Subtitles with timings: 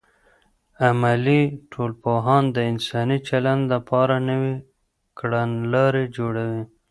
[0.87, 1.41] عملي
[1.71, 4.55] ټولنپوهان د انساني چلند لپاره نوې
[5.19, 6.63] کړنلارې جوړوي.